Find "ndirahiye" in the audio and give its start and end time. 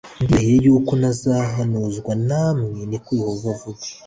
0.23-0.57